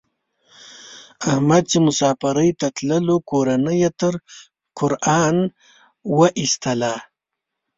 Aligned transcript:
احمد 1.31 1.63
چې 1.71 1.77
مسافرۍ 1.87 2.49
ته 2.59 2.67
تللو 2.77 3.15
کورنۍ 3.29 3.77
یې 3.83 3.89
تر 3.99 4.13
قران 4.77 5.37
و 6.17 6.19
ایستلا. 6.39 6.95